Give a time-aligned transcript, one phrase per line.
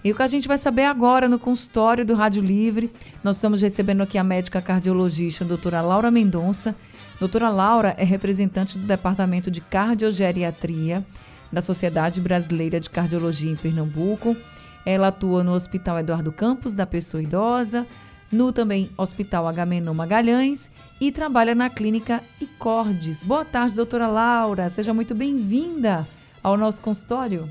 [0.02, 2.91] E o que a gente vai saber agora no consultório do Rádio Livre,
[3.23, 6.74] nós estamos recebendo aqui a médica cardiologista, a doutora Laura Mendonça.
[7.19, 11.05] Doutora Laura é representante do Departamento de Cardiogeriatria
[11.53, 14.37] da Sociedade Brasileira de Cardiologia em Pernambuco.
[14.85, 17.87] Ela atua no Hospital Eduardo Campos, da Pessoa Idosa,
[18.30, 23.23] no também Hospital Agamenon Magalhães e trabalha na clínica Icordes.
[23.23, 24.69] Boa tarde, doutora Laura.
[24.71, 26.07] Seja muito bem-vinda
[26.43, 27.49] ao nosso consultório.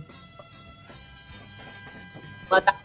[2.47, 2.79] Boa tarde.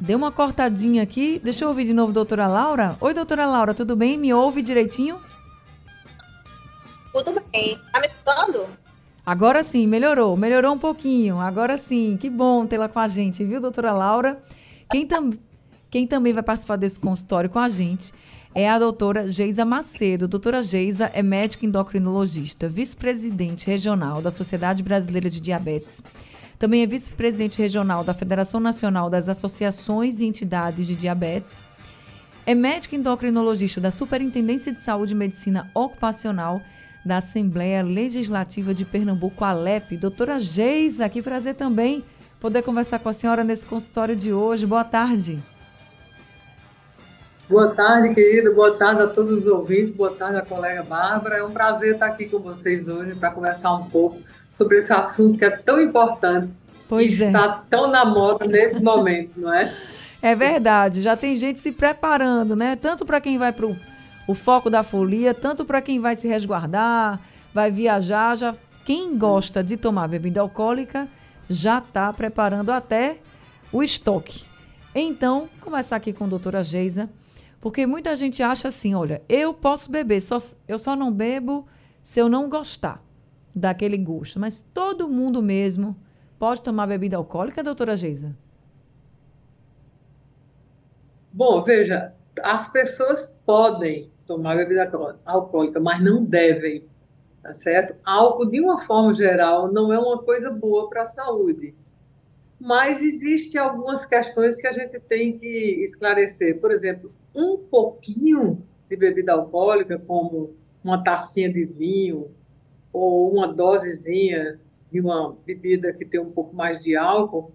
[0.00, 1.38] Deu uma cortadinha aqui.
[1.44, 2.96] Deixa eu ouvir de novo, doutora Laura.
[3.00, 4.16] Oi, doutora Laura, tudo bem?
[4.16, 5.20] Me ouve direitinho?
[7.12, 7.78] Tudo bem.
[7.92, 8.66] Tá me escutando?
[9.30, 11.38] Agora sim, melhorou, melhorou um pouquinho.
[11.38, 14.42] Agora sim, que bom tê-la com a gente, viu, doutora Laura?
[14.90, 15.30] Quem, tam
[15.88, 18.12] quem também vai participar desse consultório com a gente
[18.52, 20.26] é a doutora Geisa Macedo.
[20.26, 26.02] Doutora Geisa é médica endocrinologista, vice-presidente regional da Sociedade Brasileira de Diabetes.
[26.58, 31.62] Também é vice-presidente regional da Federação Nacional das Associações e Entidades de Diabetes.
[32.44, 36.60] É médica endocrinologista da Superintendência de Saúde e Medicina Ocupacional
[37.04, 39.96] da Assembleia Legislativa de Pernambuco, Alep.
[39.96, 42.04] Doutora Geisa, que prazer também
[42.38, 44.66] poder conversar com a senhora nesse consultório de hoje.
[44.66, 45.38] Boa tarde.
[47.48, 48.50] Boa tarde, querida.
[48.52, 49.90] Boa tarde a todos os ouvintes.
[49.90, 51.38] Boa tarde a colega Bárbara.
[51.38, 54.18] É um prazer estar aqui com vocês hoje para conversar um pouco
[54.52, 57.26] sobre esse assunto que é tão importante pois e é.
[57.26, 59.72] está tão na moda nesse momento, não é?
[60.22, 61.00] É verdade.
[61.00, 62.76] Já tem gente se preparando, né?
[62.76, 63.74] Tanto para quem vai para o
[64.30, 67.20] o foco da folia, tanto para quem vai se resguardar,
[67.52, 68.54] vai viajar, já
[68.84, 71.08] quem gosta de tomar bebida alcoólica
[71.48, 73.18] já está preparando até
[73.72, 74.44] o estoque.
[74.94, 77.10] Então, começar aqui com a doutora Geisa,
[77.60, 81.66] porque muita gente acha assim, olha, eu posso beber, só, eu só não bebo
[82.04, 83.02] se eu não gostar
[83.52, 84.38] daquele gosto.
[84.38, 85.96] Mas todo mundo mesmo
[86.38, 88.36] pode tomar bebida alcoólica, doutora Geisa?
[91.32, 92.14] Bom, veja,
[92.44, 94.88] as pessoas podem tomar bebida
[95.24, 96.84] alcoólica, mas não devem,
[97.42, 97.96] tá certo?
[98.04, 101.74] Álcool, de uma forma geral, não é uma coisa boa para a saúde.
[102.60, 106.60] Mas existem algumas questões que a gente tem que esclarecer.
[106.60, 110.54] Por exemplo, um pouquinho de bebida alcoólica, como
[110.84, 112.30] uma tacinha de vinho
[112.92, 114.60] ou uma dosezinha
[114.92, 117.50] de uma bebida que tem um pouco mais de álcool,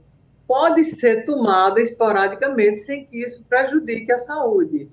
[0.45, 4.89] pode ser tomada esporadicamente sem que isso prejudique a saúde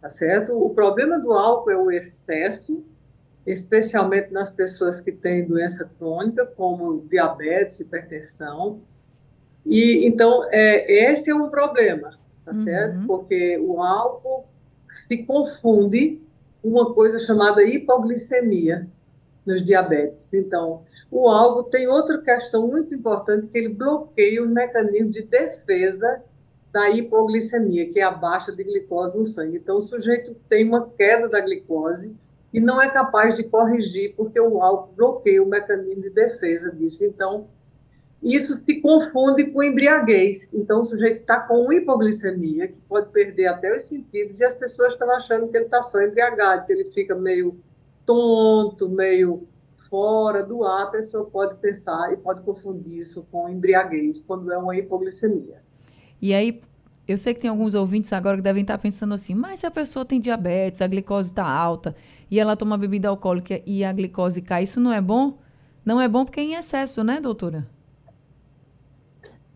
[0.00, 0.56] tá certo?
[0.56, 2.84] O problema do álcool é o excesso,
[3.46, 8.80] especialmente nas pessoas que têm doença crônica, como diabetes, hipertensão.
[9.66, 12.64] E então é, esse é um problema, tá uhum.
[12.64, 13.06] certo?
[13.06, 14.46] Porque o álcool
[14.88, 16.20] se confunde
[16.62, 18.88] com uma coisa chamada hipoglicemia
[19.44, 20.32] nos diabetes.
[20.34, 26.22] Então, o álcool tem outra questão muito importante que ele bloqueia o mecanismo de defesa
[26.72, 29.58] da hipoglicemia, que é a baixa de glicose no sangue.
[29.58, 32.16] Então, o sujeito tem uma queda da glicose
[32.52, 37.04] e não é capaz de corrigir, porque o álcool bloqueia o mecanismo de defesa disso.
[37.04, 37.48] Então,
[38.22, 40.52] isso se confunde com embriaguez.
[40.52, 44.92] Então, o sujeito está com hipoglicemia, que pode perder até os sentidos, e as pessoas
[44.92, 47.58] estão achando que ele está só embriagado, que ele fica meio
[48.04, 49.48] tonto, meio
[49.88, 50.84] fora do ar.
[50.84, 55.69] A pessoa pode pensar e pode confundir isso com embriaguez, quando é uma hipoglicemia.
[56.20, 56.60] E aí,
[57.08, 59.70] eu sei que tem alguns ouvintes agora que devem estar pensando assim, mas se a
[59.70, 61.96] pessoa tem diabetes, a glicose está alta,
[62.30, 65.38] e ela toma bebida alcoólica e a glicose cai, isso não é bom?
[65.84, 67.66] Não é bom porque é em excesso, né, doutora?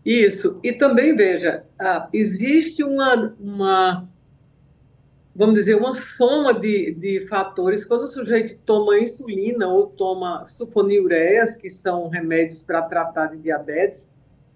[0.03, 0.59] Isso.
[0.63, 4.07] E também, veja, ah, existe uma, uma,
[5.35, 7.83] vamos dizer, uma soma de, de fatores.
[7.83, 14.11] Quando o sujeito toma insulina ou toma sulfonilureias, que são remédios para tratar de diabetes,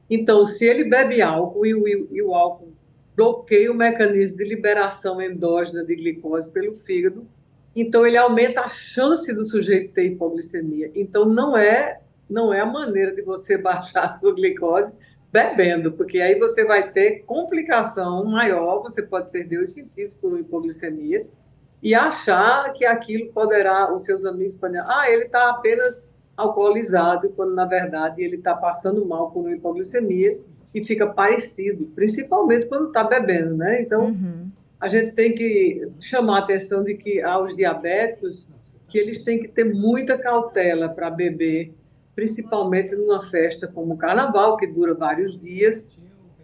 [0.10, 2.74] então, se ele bebe álcool e o, e o álcool
[3.16, 7.28] bloqueia o mecanismo de liberação endógena de glicose pelo fígado,
[7.76, 10.92] então ele aumenta a chance do sujeito ter hipoglicemia.
[10.96, 14.96] Então, não é não é a maneira de você baixar a sua glicose
[15.32, 21.28] bebendo, porque aí você vai ter complicação maior, você pode perder os sentidos por hipoglicemia
[21.82, 27.54] e achar que aquilo poderá, os seus amigos podem, ah, ele está apenas alcoolizado, quando
[27.54, 30.40] na verdade ele está passando mal por uma hipoglicemia
[30.74, 33.82] e fica parecido, principalmente quando está bebendo, né?
[33.82, 34.50] Então, uhum.
[34.80, 38.50] a gente tem que chamar a atenção de que aos diabéticos
[38.88, 41.74] que eles têm que ter muita cautela para beber,
[42.16, 45.92] principalmente numa festa como o carnaval, que dura vários dias.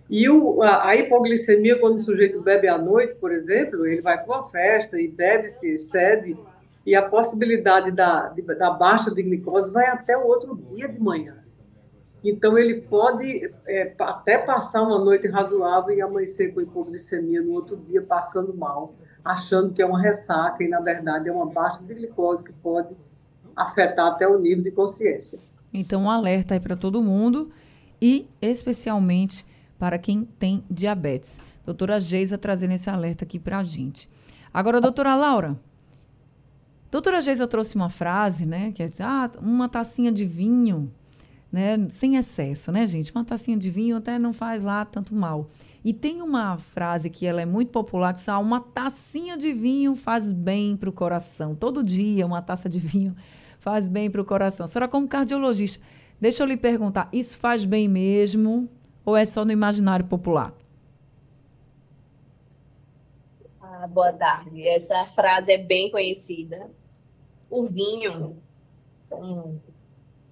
[0.07, 4.23] E o, a, a, hipoglicemia, quando o sujeito bebe à noite, por exemplo, ele vai
[4.23, 6.37] para uma festa e bebe, se excede,
[6.85, 11.37] e a possibilidade da, da baixa de glicose vai até o outro dia de manhã.
[12.23, 17.77] Então, ele pode é, até passar uma noite razoável e amanhecer com hipoglicemia no outro
[17.77, 21.93] dia, passando mal, achando que é uma ressaca e, na verdade, é uma baixa de
[21.93, 22.95] glicose que pode
[23.55, 25.39] afetar até o nível de consciência.
[25.71, 27.51] Então, um alerta aí para todo mundo
[28.01, 29.45] e especialmente
[29.77, 31.39] para quem tem diabetes.
[31.63, 34.09] Doutora Geisa trazendo esse alerta aqui para a gente.
[34.53, 35.55] Agora, doutora Laura,
[36.91, 40.91] doutora Geisa trouxe uma frase, né, que é ah, uma tacinha de vinho
[41.55, 41.87] né?
[41.89, 43.13] Sem excesso, né, gente?
[43.13, 45.49] Uma tacinha de vinho até não faz lá tanto mal.
[45.85, 49.95] E tem uma frase que ela é muito popular, que é uma tacinha de vinho
[49.95, 51.55] faz bem para o coração.
[51.55, 53.15] Todo dia uma taça de vinho
[53.57, 54.65] faz bem para o coração.
[54.65, 55.81] A senhora, como cardiologista,
[56.19, 58.69] deixa eu lhe perguntar, isso faz bem mesmo
[59.05, 60.53] ou é só no imaginário popular?
[63.89, 64.67] Boa tarde.
[64.67, 66.69] Essa frase é bem conhecida.
[67.49, 68.41] O vinho,
[69.11, 69.59] um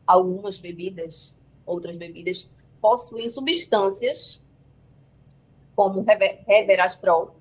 [0.05, 2.50] algumas bebidas, outras bebidas,
[2.81, 4.44] possuem substâncias
[5.75, 6.03] como
[6.45, 7.35] reverastrol,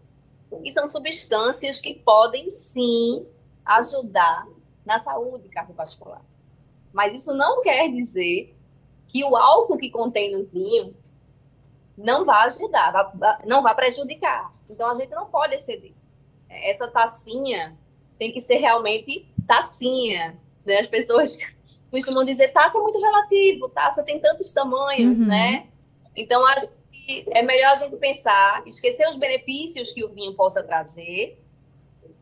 [0.63, 3.27] e são substâncias que podem sim
[3.65, 4.47] ajudar
[4.85, 6.23] na saúde cardiovascular.
[6.93, 8.55] Mas isso não quer dizer
[9.09, 10.95] que o álcool que contém no vinho
[11.97, 13.13] não vai ajudar,
[13.45, 14.55] não vai prejudicar.
[14.69, 15.93] Então a gente não pode exceder.
[16.65, 17.77] Essa tacinha
[18.19, 20.39] tem que ser realmente tacinha.
[20.65, 20.79] Né?
[20.79, 21.39] As pessoas
[21.91, 25.27] costumam dizer taça é muito relativo, taça tem tantos tamanhos, uhum.
[25.27, 25.67] né?
[26.15, 30.63] Então, acho que é melhor a gente pensar, esquecer os benefícios que o vinho possa
[30.63, 31.43] trazer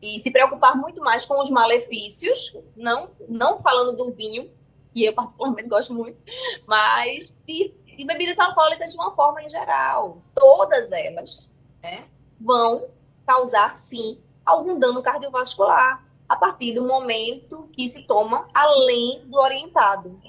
[0.01, 4.49] e se preocupar muito mais com os malefícios, não, não falando do vinho,
[4.93, 6.17] que eu particularmente gosto muito,
[6.65, 10.21] mas de, de bebidas alcoólicas de uma forma em geral.
[10.33, 11.53] Todas elas
[11.83, 12.05] né,
[12.39, 12.87] vão
[13.25, 20.19] causar, sim, algum dano cardiovascular a partir do momento que se toma além do orientado.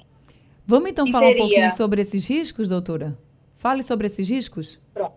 [0.66, 1.44] Vamos então falar seria...
[1.44, 3.18] um pouquinho sobre esses riscos, doutora?
[3.56, 4.80] Fale sobre esses riscos.
[4.92, 5.14] Pronto.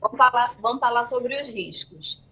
[0.00, 2.22] Vamos falar, vamos falar sobre os riscos.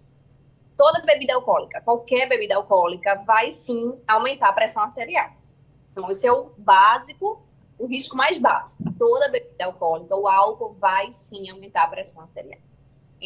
[0.77, 5.31] Toda bebida alcoólica, qualquer bebida alcoólica, vai sim aumentar a pressão arterial.
[5.91, 7.41] Então, esse é o básico,
[7.79, 8.83] o risco mais básico.
[8.99, 12.59] Toda bebida alcoólica, o álcool vai sim aumentar a pressão arterial.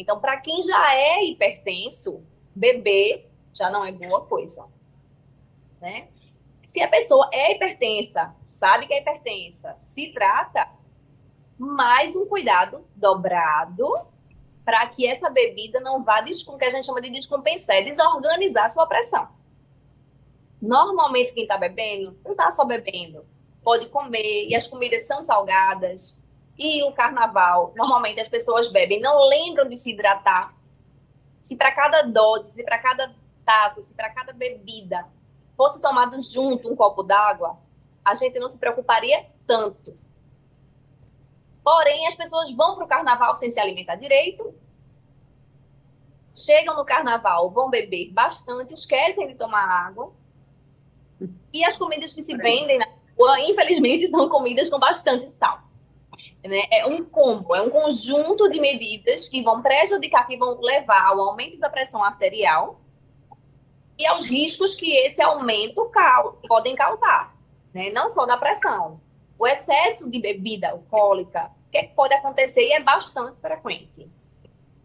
[0.00, 2.24] Então, para quem já é hipertenso,
[2.54, 4.66] beber já não é boa coisa.
[5.78, 6.08] Né?
[6.64, 10.68] Se a pessoa é hipertensa, sabe que é hipertensa, se trata,
[11.58, 13.86] mais um cuidado dobrado
[14.64, 18.68] para que essa bebida não vá, o que a gente chama de descompensar, desorganizar a
[18.70, 19.28] sua pressão.
[20.62, 23.26] Normalmente, quem está bebendo, não está só bebendo,
[23.62, 26.22] pode comer, e as comidas são salgadas.
[26.62, 30.54] E o carnaval, normalmente as pessoas bebem, não lembram de se hidratar.
[31.40, 35.08] Se para cada dose, se para cada taça, se para cada bebida
[35.56, 37.58] fosse tomado junto um copo d'água,
[38.04, 39.98] a gente não se preocuparia tanto.
[41.64, 44.54] Porém, as pessoas vão para o carnaval sem se alimentar direito,
[46.34, 50.12] chegam no carnaval, vão beber bastante, esquecem de tomar água.
[51.54, 52.86] E as comidas que se vendem na
[53.18, 55.69] rua, infelizmente, são comidas com bastante sal.
[56.44, 56.64] Né?
[56.70, 61.20] É um combo, é um conjunto de medidas que vão prejudicar, que vão levar ao
[61.20, 62.80] aumento da pressão arterial
[63.98, 65.90] e aos riscos que esse aumento
[66.48, 67.36] podem causar,
[67.74, 67.90] né?
[67.90, 69.00] não só da pressão.
[69.38, 74.10] O excesso de bebida alcoólica, o que, é que pode acontecer e é bastante frequente?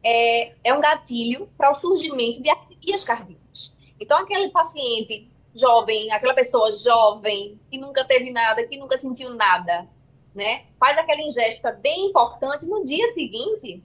[0.04, 3.76] É, é um gatilho para o surgimento de arritmias cardíacas.
[4.00, 9.88] Então, aquele paciente jovem, aquela pessoa jovem, que nunca teve nada, que nunca sentiu nada,
[10.36, 10.66] né?
[10.78, 13.82] Faz aquela ingesta bem importante, no dia seguinte,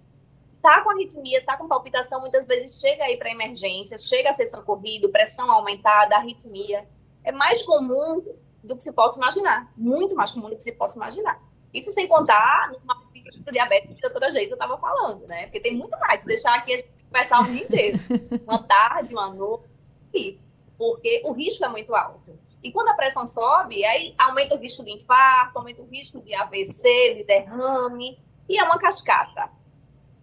[0.61, 4.49] tá com arritmia, tá com palpitação, muitas vezes chega aí para emergência, chega a ser
[4.49, 6.87] socorrido, pressão aumentada, arritmia.
[7.23, 8.23] É mais comum
[8.62, 11.40] do que se possa imaginar, muito mais comum do que se possa imaginar.
[11.73, 15.45] Isso sem contar no malefício para diabetes que a doutora Geisa estava falando, né?
[15.45, 16.21] Porque tem muito mais.
[16.21, 18.00] Se deixar aqui, a gente conversar o dia inteiro.
[18.45, 20.40] Uma tarde, uma noite,
[20.76, 22.37] porque o risco é muito alto.
[22.62, 26.35] E quando a pressão sobe, aí aumenta o risco de infarto, aumenta o risco de
[26.35, 29.50] AVC, de derrame, e é uma cascata.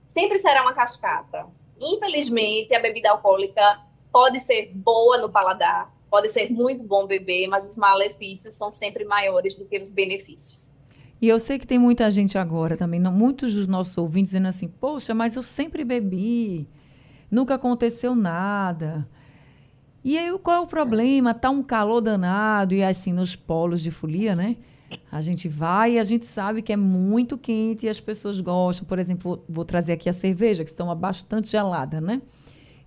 [0.05, 1.47] Sempre será uma cascata.
[1.79, 7.65] Infelizmente, a bebida alcoólica pode ser boa no paladar, pode ser muito bom beber, mas
[7.65, 10.75] os malefícios são sempre maiores do que os benefícios.
[11.21, 14.47] E eu sei que tem muita gente agora também, não, muitos dos nossos ouvintes dizendo
[14.47, 16.67] assim: Poxa, mas eu sempre bebi,
[17.29, 19.07] nunca aconteceu nada.
[20.07, 21.33] E aí, qual é o problema?
[21.33, 24.55] Tá um calor danado e assim nos polos de folia, né?
[25.11, 28.87] A gente vai e a gente sabe que é muito quente e as pessoas gostam.
[28.87, 32.21] Por exemplo, vou, trazer aqui a cerveja, que estão bastante gelada, né?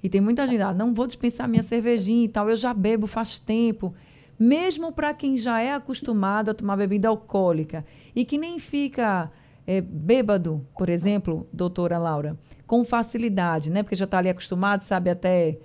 [0.03, 3.07] E tem muita gente, ah, não vou dispensar minha cervejinha e tal, eu já bebo
[3.07, 3.95] faz tempo.
[4.39, 7.85] Mesmo para quem já é acostumado a tomar bebida alcoólica
[8.17, 9.31] e que nem fica
[9.67, 13.83] é, bêbado, por exemplo, doutora Laura, com facilidade, né?
[13.83, 15.59] Porque já está ali acostumado, sabe até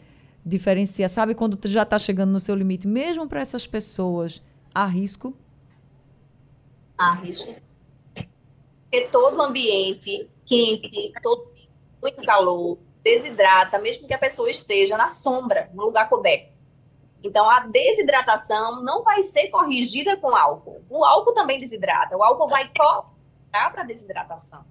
[0.46, 2.88] diferenciar, sabe quando já está chegando no seu limite.
[2.88, 4.42] Mesmo para essas pessoas,
[4.74, 5.36] há risco?
[6.98, 7.52] Há risco.
[8.14, 11.52] Porque todo ambiente quente, todo,
[12.02, 16.54] muito calor, desidrata, mesmo que a pessoa esteja na sombra, no lugar coberto.
[17.24, 20.84] Então, a desidratação não vai ser corrigida com álcool.
[20.88, 22.16] O álcool também desidrata.
[22.16, 24.64] O álcool vai colaborar para a desidratação.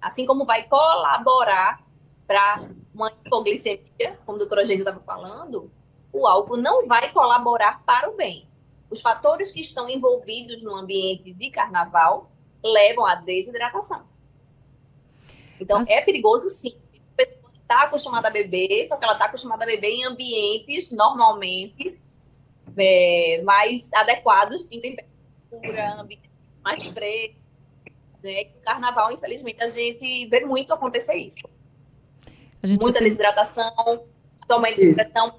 [0.00, 1.84] Assim como vai colaborar
[2.26, 5.70] para uma hipoglicemia, como a doutora Geisa estava falando,
[6.12, 8.48] o álcool não vai colaborar para o bem.
[8.88, 12.30] Os fatores que estão envolvidos no ambiente de carnaval
[12.62, 14.06] levam à desidratação.
[15.60, 15.88] Então, Mas...
[15.88, 16.76] é perigoso sim.
[17.12, 20.92] A pessoa está acostumada a beber, só que ela está acostumada a beber em ambientes,
[20.92, 22.00] normalmente,
[22.76, 26.30] é, mais adequados em temperatura, ambiente
[26.62, 27.40] mais fresco.
[28.22, 28.44] Né?
[28.54, 31.38] No carnaval, infelizmente, a gente vê muito acontecer isso.
[32.80, 33.04] Muita tem...
[33.08, 33.72] desidratação,
[34.48, 35.34] aumento de pressão.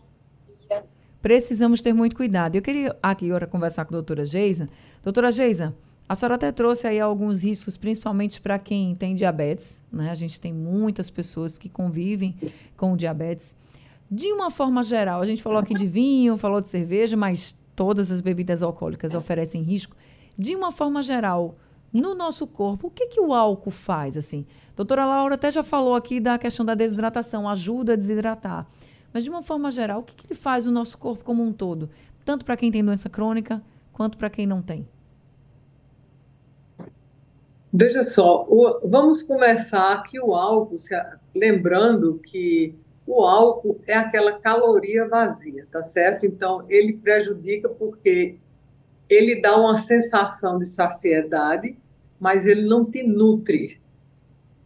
[1.21, 2.55] Precisamos ter muito cuidado.
[2.55, 4.69] Eu queria aqui agora conversar com a doutora Geisa.
[5.03, 5.73] Doutora Geisa,
[6.07, 9.83] a senhora até trouxe aí alguns riscos, principalmente para quem tem diabetes.
[9.91, 10.11] Né?
[10.11, 12.37] A gente tem muitas pessoas que convivem
[12.77, 13.55] com diabetes.
[14.09, 18.11] De uma forma geral, a gente falou aqui de vinho, falou de cerveja, mas todas
[18.11, 19.95] as bebidas alcoólicas oferecem risco.
[20.37, 21.55] De uma forma geral,
[22.01, 24.17] no nosso corpo, o que, que o álcool faz?
[24.17, 24.45] assim?
[24.75, 28.67] Doutora Laura até já falou aqui da questão da desidratação, ajuda a desidratar.
[29.13, 31.53] Mas, de uma forma geral, o que, que ele faz no nosso corpo como um
[31.53, 31.89] todo?
[32.25, 33.61] Tanto para quem tem doença crônica,
[33.93, 34.85] quanto para quem não tem.
[37.71, 40.93] Veja só, o, vamos começar aqui o álcool, se,
[41.33, 42.75] lembrando que
[43.07, 46.25] o álcool é aquela caloria vazia, tá certo?
[46.25, 48.37] Então, ele prejudica porque
[49.09, 51.77] ele dá uma sensação de saciedade,
[52.19, 53.79] mas ele não te nutre.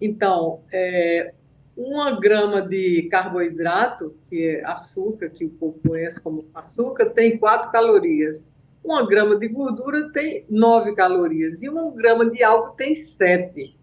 [0.02, 1.34] Então, é,
[1.76, 7.72] uma grama de carboidrato, que é açúcar, que o povo conhece como açúcar, tem quatro
[7.72, 8.54] calorias.
[8.84, 13.78] Uma grama de gordura tem 9 calorias e uma grama de álcool tem 7,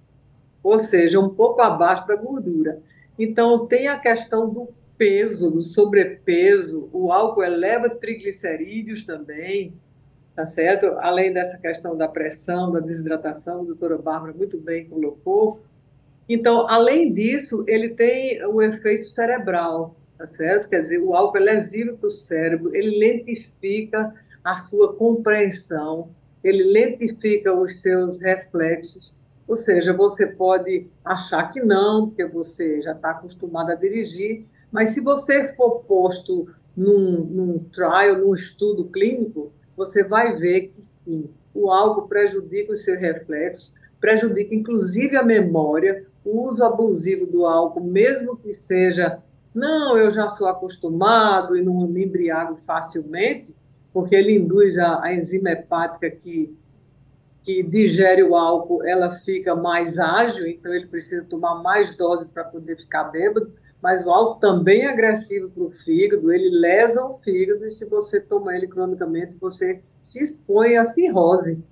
[0.63, 2.83] ou seja, um pouco abaixo da gordura.
[3.19, 4.69] Então, tem a questão do
[4.99, 9.75] peso, do sobrepeso, o álcool eleva triglicerídeos também,
[10.37, 10.87] tá certo?
[10.99, 15.63] Além dessa questão da pressão, da desidratação, a doutora Bárbara muito bem colocou.
[16.29, 20.69] Então, além disso, ele tem o efeito cerebral, tá certo?
[20.69, 24.13] Quer dizer, o álcool é lesivo para o cérebro, ele lentifica
[24.45, 26.11] a sua compreensão,
[26.45, 29.17] ele lentifica os seus reflexos.
[29.49, 34.91] Ou seja, você pode achar que não, porque você já está acostumado a dirigir, mas
[34.91, 41.29] se você for posto num, num trial, num estudo clínico, você vai ver que sim,
[41.55, 47.85] o álcool prejudica os seus reflexos, prejudica inclusive a memória, o uso abusivo do álcool,
[47.85, 49.23] mesmo que seja,
[49.55, 53.55] não, eu já sou acostumado e não me embriago facilmente,
[53.93, 56.55] porque ele induz a, a enzima hepática que,
[57.43, 62.45] que digere o álcool, ela fica mais ágil, então ele precisa tomar mais doses para
[62.45, 63.53] poder ficar bêbado,
[63.83, 67.89] mas o álcool também é agressivo para o fígado, ele lesa o fígado, e se
[67.89, 71.63] você toma ele cronicamente, você se expõe à cirrose,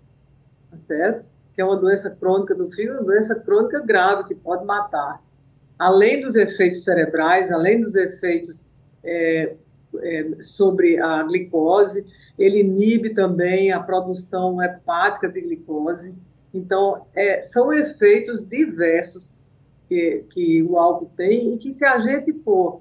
[0.70, 1.24] tá certo?
[1.54, 5.22] Que é uma doença crônica do fígado, uma doença crônica grave, que pode matar.
[5.78, 8.70] Além dos efeitos cerebrais, além dos efeitos
[9.02, 9.54] é,
[10.00, 12.06] é, sobre a glicose,
[12.38, 16.14] ele inibe também a produção hepática de glicose.
[16.52, 19.38] Então, é, são efeitos diversos
[19.94, 22.80] que, que o álcool tem e que, se a gente for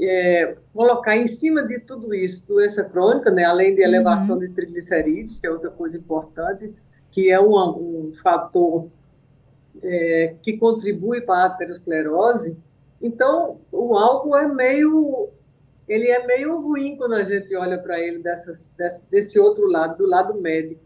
[0.00, 4.40] é, colocar em cima de tudo isso doença crônica, né, além de elevação uhum.
[4.40, 6.72] de triglicerídeos, que é outra coisa importante,
[7.10, 8.88] que é um, um fator
[9.82, 12.56] é, que contribui para a aterosclerose,
[13.02, 15.30] então o álcool é meio
[15.88, 19.98] ele é meio ruim quando a gente olha para ele dessas, desse, desse outro lado,
[19.98, 20.80] do lado médico.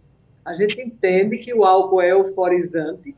[0.45, 3.17] A gente entende que o álcool é euforizante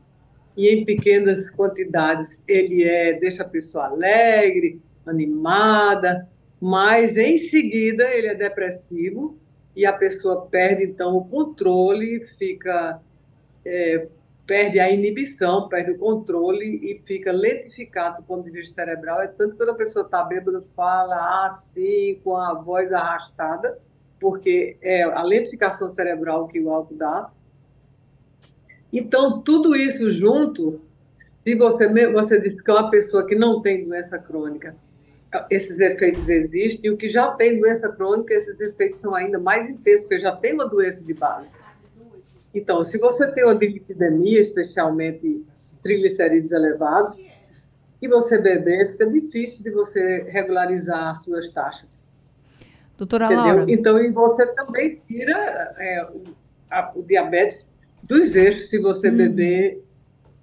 [0.55, 6.27] e em pequenas quantidades ele é deixa a pessoa alegre, animada,
[6.59, 9.37] mas em seguida ele é depressivo
[9.75, 13.01] e a pessoa perde então o controle, fica
[13.65, 14.07] é,
[14.45, 19.21] perde a inibição, perde o controle e fica lentificado do ponto de vista cerebral.
[19.21, 23.79] É tanto que quando a pessoa está bêbada, fala assim, com a voz arrastada,
[24.19, 27.31] porque é a lentificação cerebral que o álcool dá.
[28.93, 30.79] Então, tudo isso junto,
[31.15, 34.75] se você, você diz que é uma pessoa que não tem doença crônica,
[35.49, 39.67] esses efeitos existem, e o que já tem doença crônica, esses efeitos são ainda mais
[39.67, 41.57] intensos, porque já tem uma doença de base.
[42.53, 45.43] Então, se você tem uma dislipidemia, especialmente
[45.81, 47.17] triglicerídeos elevados,
[47.99, 52.13] e você beber, fica difícil de você regularizar as suas taxas.
[52.97, 53.45] Doutora Entendeu?
[53.45, 53.65] Laura.
[53.67, 56.23] Então, e você também tira é, o,
[56.69, 59.17] a, o, diabetes dos eixos se você hum.
[59.17, 59.83] beber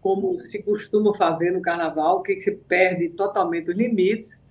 [0.01, 4.47] como se costuma fazer no carnaval, que se perde totalmente os limites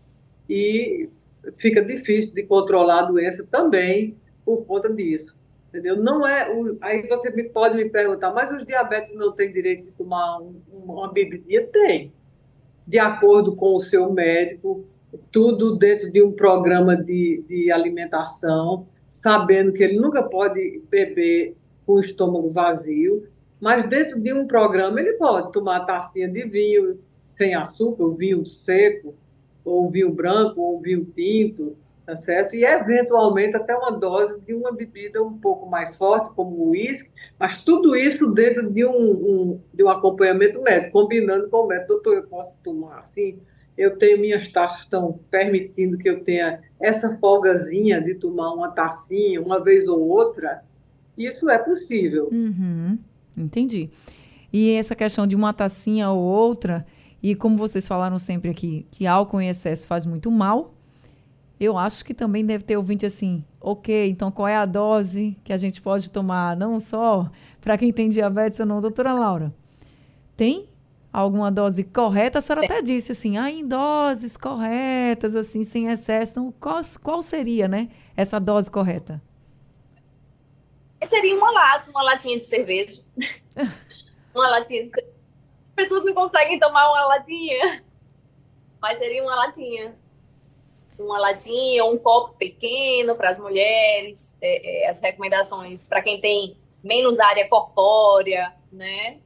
[0.48, 1.10] e
[1.56, 5.40] fica difícil de controlar a doença também por conta disso
[5.70, 5.96] entendeu?
[5.96, 9.86] Não é o, aí você me, pode me perguntar, mas os diabéticos não têm direito
[9.86, 11.66] de tomar um, uma bebidinha?
[11.68, 12.12] Tem,
[12.86, 14.84] de acordo com o seu médico,
[15.32, 21.56] tudo dentro de um programa de, de alimentação, sabendo que ele nunca pode beber
[21.90, 23.28] com o estômago vazio,
[23.60, 28.46] mas dentro de um programa ele pode tomar tacinha de vinho sem açúcar, o vinho
[28.48, 29.16] seco,
[29.66, 32.56] ou vinho branco, ou vinho tinto, tá certo?
[32.56, 37.12] E eventualmente até uma dose de uma bebida um pouco mais forte, como o uísque,
[37.40, 41.94] mas tudo isso dentro de um, um, de um acompanhamento médico, combinando com o médico.
[41.94, 43.40] Doutor, eu posso tomar assim?
[43.76, 49.42] Eu tenho minhas taxas estão permitindo que eu tenha essa folgazinha de tomar uma tacinha
[49.42, 50.69] uma vez ou outra.
[51.20, 52.30] Isso é possível.
[52.32, 52.98] Uhum,
[53.38, 53.90] entendi.
[54.52, 56.86] E essa questão de uma tacinha ou outra,
[57.22, 60.74] e como vocês falaram sempre aqui, que álcool em excesso faz muito mal,
[61.60, 65.52] eu acho que também deve ter ouvinte assim, ok, então qual é a dose que
[65.52, 67.30] a gente pode tomar, não só
[67.60, 69.54] para quem tem diabetes ou não, doutora Laura?
[70.38, 70.70] Tem
[71.12, 72.38] alguma dose correta?
[72.38, 76.32] A senhora até disse assim, ah, em doses corretas, assim, sem excesso.
[76.32, 79.22] Então, qual, qual seria, né, essa dose correta?
[81.04, 83.02] Seria uma lata, uma latinha de cerveja.
[84.34, 85.16] uma latinha de cerveja.
[85.70, 87.84] As pessoas não conseguem tomar uma latinha,
[88.82, 89.96] mas seria uma latinha
[91.04, 96.58] uma latinha um copo pequeno para as mulheres, é, é, as recomendações para quem tem
[96.84, 99.20] menos área corpórea, né?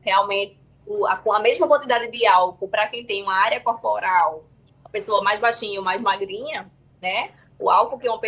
[0.00, 4.44] Realmente, o, a, com a mesma quantidade de álcool para quem tem uma área corporal,
[4.84, 7.32] a pessoa mais baixinha ou mais magrinha, né?
[7.58, 8.18] O álcool que uma,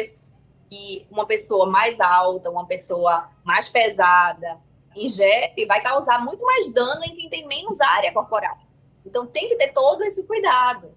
[0.72, 4.58] que uma pessoa mais alta, uma pessoa mais pesada
[4.96, 8.56] ingere, vai causar muito mais dano em quem tem menos área corporal.
[9.04, 10.94] Então, tem que ter todo esse cuidado.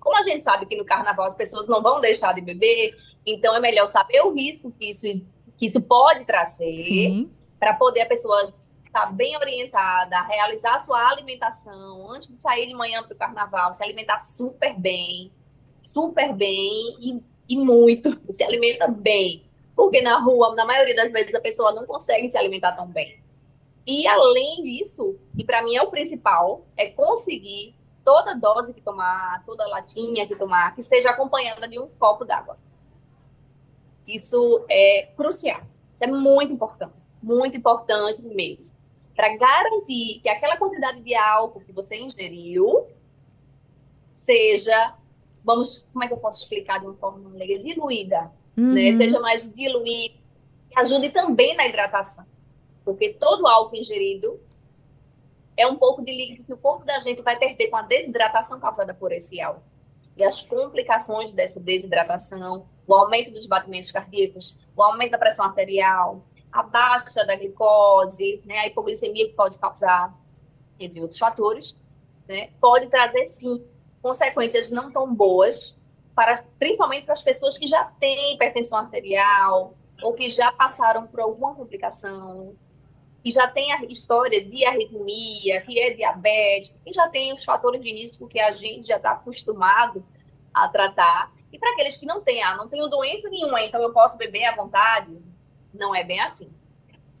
[0.00, 3.54] Como a gente sabe que no carnaval as pessoas não vão deixar de beber, então
[3.54, 5.06] é melhor saber o risco que isso,
[5.56, 7.28] que isso pode trazer
[7.60, 12.74] para poder a pessoa estar bem orientada, realizar a sua alimentação antes de sair de
[12.74, 15.30] manhã para o carnaval, se alimentar super bem,
[15.80, 19.42] super bem e, e muito, se alimenta bem.
[19.74, 23.20] Porque na rua, na maioria das vezes, a pessoa não consegue se alimentar tão bem.
[23.84, 29.44] E além disso, e para mim é o principal, é conseguir toda dose que tomar,
[29.44, 32.56] toda latinha que tomar, que seja acompanhada de um copo d'água.
[34.06, 35.62] Isso é crucial.
[35.94, 36.94] Isso é muito importante.
[37.20, 38.76] Muito importante mesmo.
[39.16, 42.86] Para garantir que aquela quantidade de álcool que você ingeriu
[44.14, 44.94] seja,
[45.44, 47.58] vamos, como é que eu posso explicar de uma forma legal?
[47.62, 48.72] Diluída, uhum.
[48.72, 48.96] né?
[48.96, 50.14] Seja mais diluída.
[50.76, 52.24] Ajude também na hidratação.
[52.84, 54.40] Porque todo álcool ingerido
[55.56, 58.58] é um pouco de líquido que o corpo da gente vai perder com a desidratação
[58.58, 59.62] causada por esse álcool.
[60.16, 66.24] E as complicações dessa desidratação, o aumento dos batimentos cardíacos, o aumento da pressão arterial,
[66.52, 70.14] a baixa da glicose, né, a hipoglicemia que pode causar,
[70.78, 71.78] entre outros fatores,
[72.26, 73.64] né, pode trazer, sim,
[74.02, 75.78] consequências não tão boas,
[76.14, 81.20] para, principalmente para as pessoas que já têm hipertensão arterial ou que já passaram por
[81.20, 82.54] alguma complicação
[83.22, 87.82] que já tem a história de arritmia, que é diabético, que já tem os fatores
[87.82, 90.04] de risco que a gente já está acostumado
[90.54, 91.32] a tratar.
[91.52, 94.44] E para aqueles que não têm, ah, não tenho doença nenhuma, então eu posso beber
[94.46, 95.18] à vontade,
[95.74, 96.50] não é bem assim.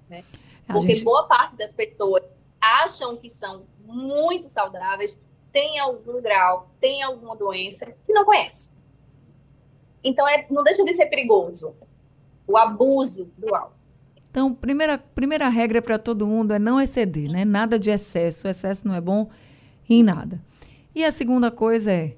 [0.08, 0.24] Né?
[0.66, 1.04] Porque gente...
[1.04, 2.24] boa parte das pessoas
[2.60, 5.20] acham que são muito saudáveis,
[5.52, 8.70] tem algum grau, tem alguma doença que não conhece.
[10.02, 11.74] Então, é, não deixa de ser perigoso
[12.46, 13.80] o abuso do álcool.
[14.30, 17.44] Então, primeira, primeira regra para todo mundo é não exceder, né?
[17.44, 18.46] Nada de excesso.
[18.46, 19.28] O excesso não é bom
[19.88, 20.40] em nada.
[20.94, 22.16] E a segunda coisa é,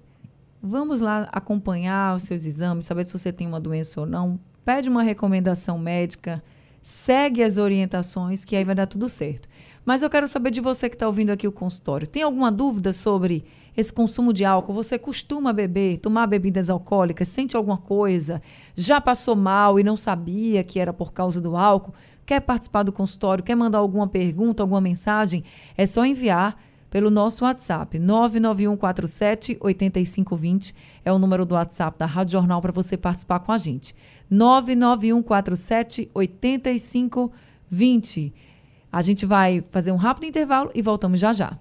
[0.62, 4.38] vamos lá acompanhar os seus exames, saber se você tem uma doença ou não.
[4.64, 6.42] Pede uma recomendação médica,
[6.83, 9.49] segue as orientações, que aí vai dar tudo certo.
[9.85, 12.07] Mas eu quero saber de você que está ouvindo aqui o consultório.
[12.07, 13.45] Tem alguma dúvida sobre
[13.77, 14.73] esse consumo de álcool?
[14.75, 17.29] Você costuma beber, tomar bebidas alcoólicas?
[17.29, 18.40] Sente alguma coisa?
[18.77, 21.95] Já passou mal e não sabia que era por causa do álcool?
[22.25, 23.42] Quer participar do consultório?
[23.42, 25.42] Quer mandar alguma pergunta, alguma mensagem?
[25.77, 26.57] É só enviar
[26.88, 27.99] pelo nosso WhatsApp.
[27.99, 30.73] 99147 8520
[31.05, 33.97] é o número do WhatsApp da Rádio Jornal para você participar com a gente.
[34.31, 38.33] 99147 8520.
[38.92, 41.57] A gente vai fazer um rápido intervalo e voltamos já já.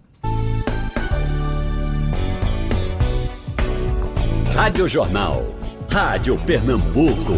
[4.54, 5.56] Rádio Jornal.
[5.90, 7.34] Rádio Pernambuco.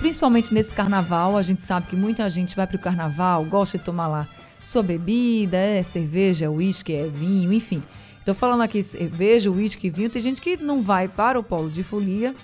[0.00, 3.84] Principalmente nesse carnaval, a gente sabe que muita gente vai para o carnaval, gosta de
[3.84, 4.26] tomar lá
[4.60, 7.80] sua bebida, é cerveja, uísque, é vinho, enfim.
[8.18, 10.10] Estou falando aqui cerveja, uísque, vinho.
[10.10, 12.34] Tem gente que não vai para o polo de folia,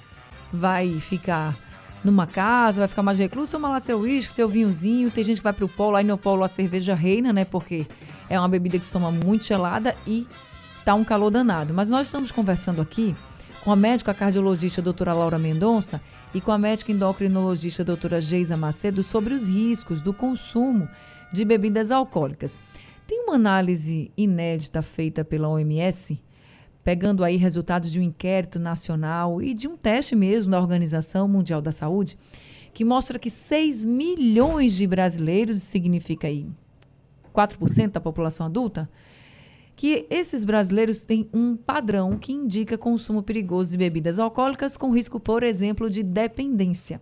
[0.52, 1.56] vai ficar
[2.04, 5.10] numa casa, vai ficar mais recluso, toma lá seu uísque, seu vinhozinho.
[5.10, 7.44] Tem gente que vai pro polo, aí no polo a cerveja reina, né?
[7.44, 7.86] Porque
[8.28, 10.26] é uma bebida que soma muito gelada e
[10.84, 11.72] tá um calor danado.
[11.72, 13.14] Mas nós estamos conversando aqui
[13.62, 16.00] com a médica cardiologista doutora Laura Mendonça
[16.34, 20.88] e com a médica endocrinologista doutora Geisa Macedo sobre os riscos do consumo
[21.32, 22.60] de bebidas alcoólicas.
[23.06, 26.18] Tem uma análise inédita feita pela OMS
[26.84, 31.62] pegando aí resultados de um inquérito nacional e de um teste mesmo da Organização Mundial
[31.62, 32.18] da Saúde,
[32.74, 36.46] que mostra que 6 milhões de brasileiros, significa aí
[37.34, 38.88] 4% da população adulta,
[39.76, 45.18] que esses brasileiros têm um padrão que indica consumo perigoso de bebidas alcoólicas com risco,
[45.18, 47.00] por exemplo, de dependência.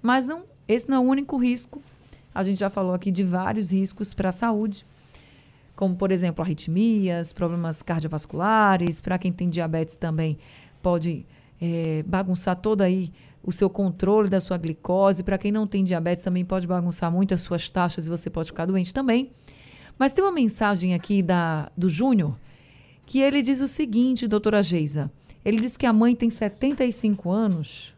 [0.00, 1.82] Mas não, esse não é o único risco.
[2.34, 4.86] A gente já falou aqui de vários riscos para a saúde
[5.82, 9.00] como por exemplo arritmias, problemas cardiovasculares.
[9.00, 10.38] Para quem tem diabetes também
[10.80, 11.26] pode
[11.60, 15.24] é, bagunçar todo aí o seu controle da sua glicose.
[15.24, 18.50] Para quem não tem diabetes também pode bagunçar muito as suas taxas e você pode
[18.50, 19.32] ficar doente também.
[19.98, 22.38] Mas tem uma mensagem aqui da, do Júnior
[23.04, 25.10] que ele diz o seguinte, doutora Geisa.
[25.44, 27.92] Ele diz que a mãe tem 75 anos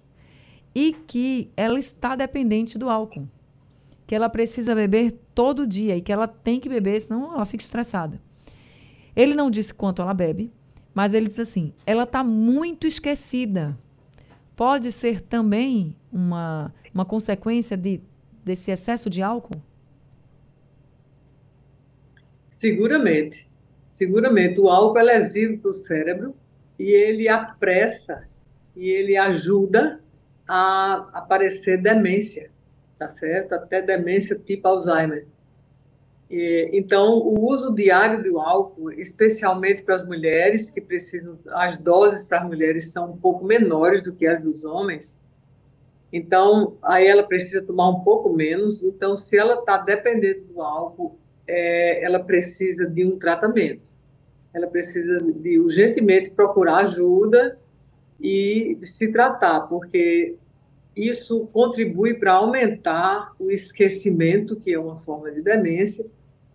[0.75, 3.29] e que ela está dependente do álcool
[4.07, 7.63] que ela precisa beber todo dia e que ela tem que beber, senão ela fica
[7.63, 8.21] estressada.
[9.17, 10.53] Ele não disse quanto ela bebe,
[10.93, 13.77] mas ele disse assim: ela está muito esquecida.
[14.57, 18.01] Pode ser também uma, uma consequência de,
[18.45, 19.61] desse excesso de álcool?
[22.49, 23.51] Seguramente.
[23.91, 24.61] Seguramente.
[24.61, 26.37] O álcool é lesivo para o cérebro
[26.79, 28.29] e ele apressa
[28.77, 30.01] e ele ajuda
[30.47, 32.54] a aparecer demência
[33.05, 33.53] tá certo?
[33.55, 35.27] Até demência tipo Alzheimer.
[36.31, 42.27] E, então, o uso diário do álcool, especialmente para as mulheres, que precisam, as doses
[42.27, 45.23] para as mulheres são um pouco menores do que as dos homens,
[46.17, 48.85] então, aí ela precisa tomar um pouco menos.
[48.85, 53.97] Então, se ela está dependente do álcool, é, ela precisa de um tratamento.
[54.55, 57.59] Ela precisa de urgentemente procurar ajuda
[58.21, 60.37] e se tratar, porque
[60.97, 66.09] isso contribui para aumentar o esquecimento, que é uma forma de demência,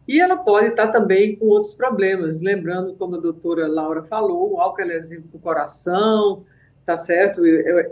[0.07, 2.41] e ela pode estar também com outros problemas.
[2.41, 6.45] Lembrando, como a doutora Laura falou, o álcool é lesivo para o coração,
[6.85, 7.41] tá certo?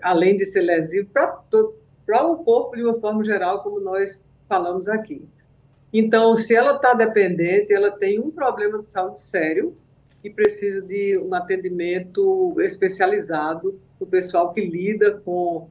[0.01, 5.27] Além de ser lesivo para o corpo de uma forma geral, como nós falamos aqui.
[5.93, 9.77] Então, se ela está dependente, ela tem um problema de saúde sério
[10.23, 15.69] e precisa de um atendimento especializado para o pessoal que lida com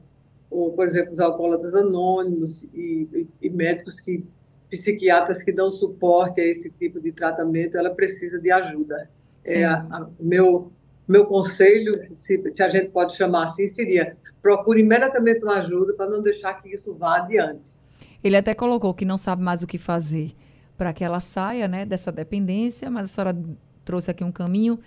[0.49, 4.25] ou, por exemplo, os alcoólatras anônimos e, e, e médicos que
[4.69, 9.09] psiquiatras que dão suporte a esse tipo de tratamento, ela precisa de ajuda.
[9.43, 10.71] É, a, a, meu
[11.07, 16.09] meu conselho, se, se, a gente pode chamar assim, seria procure imediatamente uma ajuda para
[16.09, 17.79] não deixar que isso vá adiante.
[18.21, 20.33] Ele até colocou que não sabe mais o que fazer
[20.77, 23.37] para que ela saia né, dessa dependência, mas a senhora
[23.85, 24.79] trouxe aqui um caminho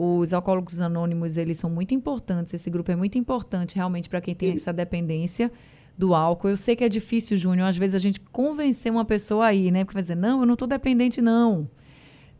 [0.00, 2.54] os alcoólicos anônimos, eles são muito importantes.
[2.54, 5.50] Esse grupo é muito importante realmente para quem tem essa dependência
[5.98, 6.50] do álcool.
[6.50, 9.84] Eu sei que é difícil, Júnior, às vezes a gente convencer uma pessoa aí, né?
[9.84, 11.68] Porque vai dizer, não, eu não estou dependente, não.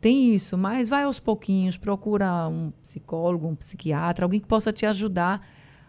[0.01, 4.87] Tem isso, mas vai aos pouquinhos, procura um psicólogo, um psiquiatra, alguém que possa te
[4.87, 5.45] ajudar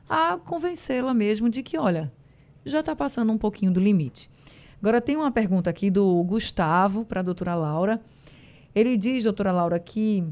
[0.10, 2.12] a convencê-la mesmo de que, olha,
[2.66, 4.28] já está passando um pouquinho do limite.
[4.82, 8.02] Agora tem uma pergunta aqui do Gustavo para a doutora Laura.
[8.74, 10.24] Ele diz, doutora Laura, que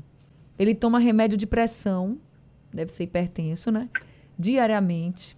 [0.57, 2.19] ele toma remédio de pressão
[2.73, 3.89] deve ser hipertenso, né?
[4.37, 5.37] Diariamente.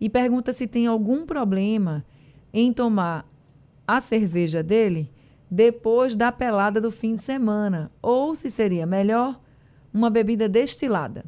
[0.00, 2.04] E pergunta se tem algum problema
[2.52, 3.28] em tomar
[3.86, 5.10] a cerveja dele
[5.50, 9.40] depois da pelada do fim de semana, ou se seria melhor
[9.92, 11.24] uma bebida destilada.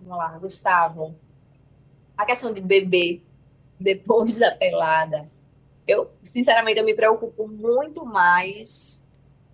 [0.00, 1.14] Vamos lá, Gustavo.
[2.16, 3.24] A questão de beber
[3.78, 5.30] depois da pelada,
[5.86, 9.01] eu, sinceramente, eu me preocupo muito mais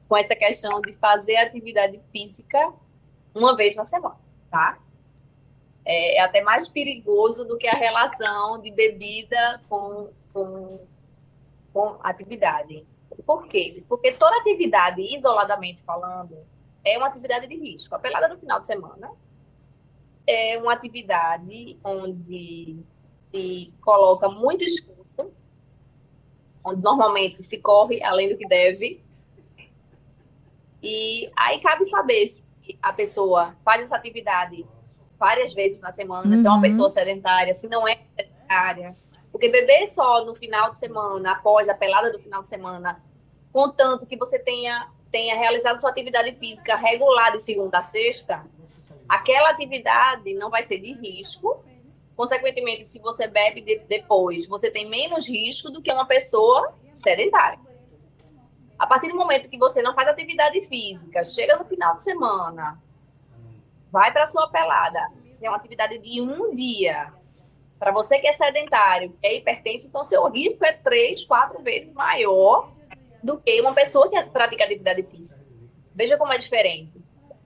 [0.08, 2.72] com essa questão de fazer atividade física
[3.34, 4.18] uma vez na semana,
[4.50, 4.78] tá?
[5.84, 10.80] É, é até mais perigoso do que a relação de bebida com, com,
[11.72, 12.86] com atividade.
[13.24, 13.84] Por quê?
[13.88, 16.38] Porque toda atividade, isoladamente falando,
[16.84, 17.94] é uma atividade de risco.
[17.94, 19.10] A pelada no final de semana
[20.26, 22.76] é uma atividade onde
[23.32, 25.32] se coloca muito esforço,
[26.64, 29.02] onde normalmente se corre além do que deve.
[30.82, 32.44] E aí cabe saber se
[32.82, 34.66] a pessoa faz essa atividade
[35.18, 36.36] várias vezes na semana, uhum.
[36.36, 36.62] se é uma uhum.
[36.62, 38.96] pessoa sedentária, se não é sedentária.
[39.32, 43.02] Porque beber só no final de semana, após a pelada do final de semana,
[43.52, 48.46] contanto que você tenha, tenha realizado sua atividade física regular de segunda a sexta,
[49.08, 51.64] aquela atividade não vai ser de risco.
[52.16, 57.60] Consequentemente, se você bebe de, depois, você tem menos risco do que uma pessoa sedentária.
[58.78, 62.80] A partir do momento que você não faz atividade física, chega no final de semana,
[63.90, 65.10] vai para sua pelada,
[65.40, 67.12] é uma atividade de um dia.
[67.78, 71.92] Para você que é sedentário, que é hipertenso, então seu risco é três, quatro vezes
[71.92, 72.72] maior
[73.22, 75.44] do que uma pessoa que pratica atividade física.
[75.94, 76.92] Veja como é diferente.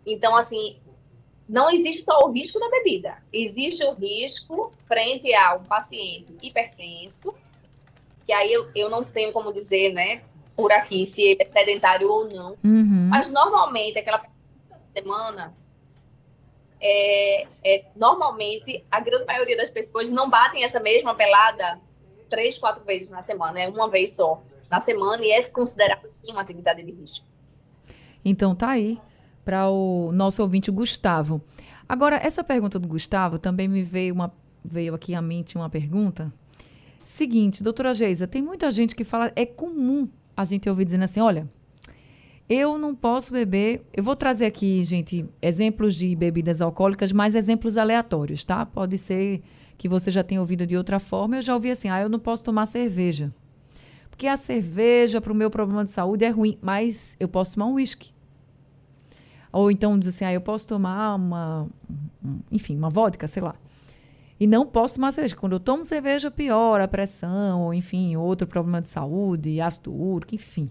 [0.05, 0.81] Então, assim,
[1.49, 7.35] não existe só o risco da bebida, existe o risco frente a um paciente hipertenso,
[8.27, 10.23] que aí eu, eu não tenho como dizer, né,
[10.57, 13.09] por aqui, se ele é sedentário ou não, uhum.
[13.09, 14.23] mas normalmente aquela
[14.95, 15.55] semana
[16.81, 21.81] é, é, normalmente a grande maioria das pessoas não batem essa mesma pelada
[22.29, 26.33] três, quatro vezes na semana, é uma vez só na semana e é considerado sim
[26.33, 27.27] uma atividade de risco.
[28.25, 28.99] Então tá aí
[29.45, 31.41] para o nosso ouvinte Gustavo.
[31.89, 34.33] Agora essa pergunta do Gustavo também me veio uma
[34.65, 36.33] veio aqui à mente uma pergunta.
[37.05, 41.21] Seguinte, doutora Geisa, tem muita gente que fala, é comum a gente ouvir dizendo assim,
[41.21, 41.49] olha,
[42.49, 43.83] eu não posso beber.
[43.93, 48.67] Eu vou trazer aqui, gente, exemplos de bebidas alcoólicas, mas exemplos aleatórios, tá?
[48.67, 49.43] Pode ser
[49.79, 51.37] que você já tenha ouvido de outra forma.
[51.37, 53.33] Eu já ouvi assim: ah, eu não posso tomar cerveja.
[54.11, 57.67] Porque a cerveja, para o meu problema de saúde, é ruim, mas eu posso tomar
[57.67, 58.13] um uísque.
[59.51, 61.69] Ou então diz assim: ah, eu posso tomar uma.
[62.51, 63.55] Enfim, uma vodka, sei lá.
[64.39, 65.37] E não posso tomar cerveja.
[65.37, 70.35] Quando eu tomo cerveja, piora a pressão, ou enfim, outro problema de saúde, ácido úrico,
[70.35, 70.71] enfim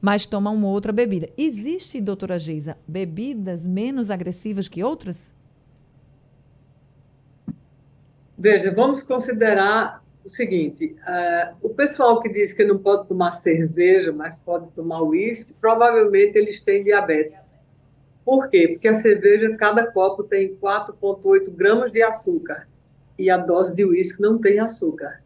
[0.00, 1.28] mas toma uma outra bebida.
[1.36, 5.32] Existe, doutora Geisa, bebidas menos agressivas que outras?
[8.38, 14.12] Veja, vamos considerar o seguinte: uh, o pessoal que diz que não pode tomar cerveja,
[14.12, 17.60] mas pode tomar uísque, provavelmente eles têm diabetes.
[18.24, 18.68] Por quê?
[18.68, 22.69] Porque a cerveja, cada copo tem 4,8 gramas de açúcar
[23.20, 25.22] e a dose de uísque não tem açúcar.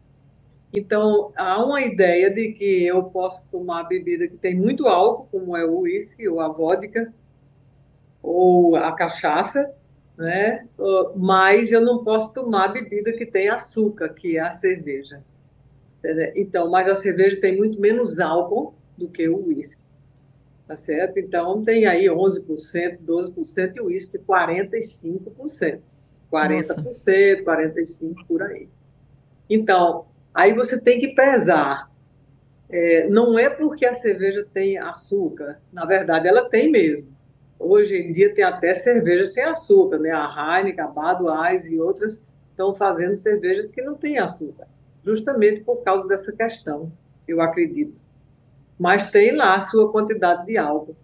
[0.73, 5.55] Então, há uma ideia de que eu posso tomar bebida que tem muito álcool, como
[5.55, 7.13] é o uísque ou a vodka,
[8.21, 9.73] ou a cachaça,
[10.17, 10.67] né?
[11.15, 15.23] Mas eu não posso tomar bebida que tem açúcar, que é a cerveja.
[16.35, 19.85] Então, mas a cerveja tem muito menos álcool do que o uísque.
[20.67, 21.19] Tá certo?
[21.19, 26.04] Então, tem aí 11%, 12% e o uísque 45%.
[26.31, 27.11] 40%, Nossa.
[27.11, 28.67] 45% por aí.
[29.49, 31.89] Então, Aí você tem que pesar.
[32.69, 37.07] É, não é porque a cerveja tem açúcar, na verdade ela tem mesmo.
[37.57, 40.11] Hoje em dia tem até cerveja sem açúcar, né?
[40.11, 44.67] A Heineken, a Budweiser e outras estão fazendo cervejas que não têm açúcar,
[45.05, 46.91] justamente por causa dessa questão,
[47.25, 48.01] eu acredito.
[48.77, 50.97] Mas tem lá a sua quantidade de álcool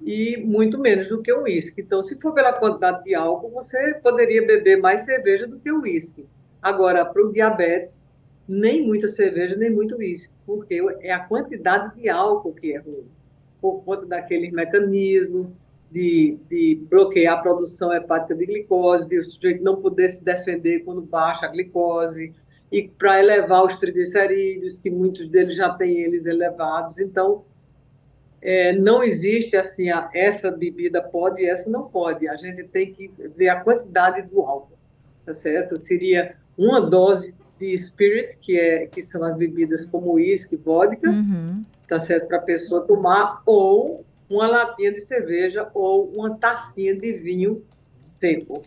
[0.00, 1.82] e muito menos do que o uísque.
[1.82, 5.82] Então, se for pela quantidade de álcool, você poderia beber mais cerveja do que o
[5.82, 6.26] uísque.
[6.60, 8.08] Agora, para o diabetes,
[8.48, 13.08] nem muita cerveja, nem muito uísque, porque é a quantidade de álcool que é ruim,
[13.60, 15.56] por conta daquele mecanismo
[15.90, 20.80] de, de bloquear a produção hepática de glicose, de o sujeito não poder se defender
[20.80, 22.34] quando baixa a glicose,
[22.70, 26.98] e para elevar os triglicerídeos, que muitos deles já têm eles elevados.
[26.98, 27.44] Então,
[28.40, 32.28] é, não existe assim, a, essa bebida pode e essa não pode.
[32.28, 34.76] A gente tem que ver a quantidade do álcool,
[35.24, 35.76] tá certo?
[35.76, 41.64] Seria uma dose de spirit, que, é, que são as bebidas como uísque, vodka, uhum.
[41.88, 42.28] tá certo?
[42.28, 47.62] Para a pessoa tomar, ou uma latinha de cerveja ou uma tacinha de vinho
[47.98, 48.62] seco.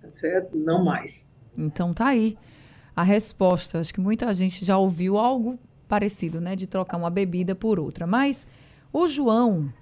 [0.00, 0.56] Tá certo?
[0.56, 1.36] Não mais.
[1.56, 2.36] Então tá aí
[2.94, 3.80] a resposta.
[3.80, 6.54] Acho que muita gente já ouviu algo parecido, né?
[6.54, 8.06] De trocar uma bebida por outra.
[8.06, 8.46] Mas
[8.98, 9.72] o João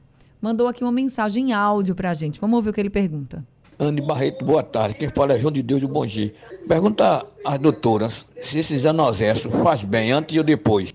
[0.41, 2.41] mandou aqui uma mensagem em áudio pra gente.
[2.41, 3.47] Vamos ouvir o que ele pergunta.
[3.79, 4.97] Anne Barreto, boa tarde.
[4.97, 6.35] Quem fala é João de Deus do Bom Dia.
[6.67, 10.95] Pergunta às doutoras se esses analgésicos faz bem antes ou depois.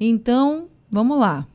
[0.00, 1.46] Então, vamos lá.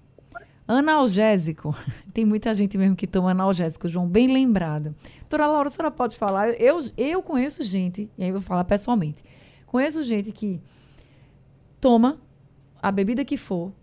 [0.68, 1.76] Analgésico.
[2.14, 4.96] Tem muita gente mesmo que toma analgésico, João, bem lembrado.
[5.22, 6.50] Doutora Laura, a senhora pode falar?
[6.62, 9.24] Eu, eu conheço gente, e aí eu vou falar pessoalmente.
[9.66, 10.62] Conheço gente que
[11.82, 12.20] toma
[12.82, 13.74] a bebida que for,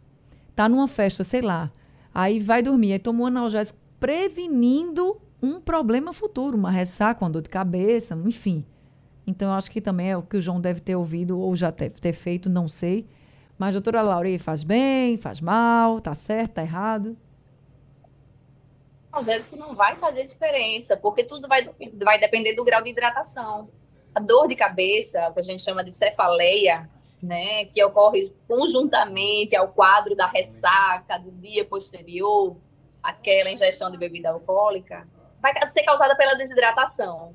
[0.61, 1.73] tá numa festa, sei lá,
[2.12, 7.40] aí vai dormir, aí toma um analgésico prevenindo um problema futuro, uma ressaca, uma dor
[7.40, 8.62] de cabeça, enfim.
[9.27, 11.70] Então, eu acho que também é o que o João deve ter ouvido ou já
[11.70, 13.07] deve ter feito, não sei.
[13.57, 17.16] Mas, doutora Laura, faz bem, faz mal, tá certo, tá errado?
[19.11, 21.70] O analgésico não vai fazer diferença, porque tudo vai,
[22.05, 23.70] vai depender do grau de hidratação.
[24.14, 26.87] A dor de cabeça, que a gente chama de cefaleia,
[27.22, 32.56] né, que ocorre conjuntamente ao quadro da ressaca do dia posterior,
[33.02, 35.06] aquela ingestão de bebida alcoólica,
[35.40, 37.35] vai ser causada pela desidratação.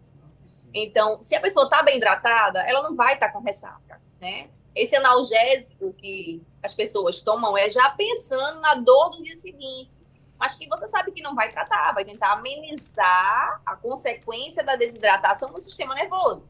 [0.74, 4.50] Então, se a pessoa está bem hidratada, ela não vai estar tá com ressaca, né?
[4.76, 9.98] Esse analgésico que as pessoas tomam é já pensando na dor do dia seguinte,
[10.38, 15.50] mas que você sabe que não vai tratar, vai tentar amenizar a consequência da desidratação
[15.50, 16.44] no sistema nervoso,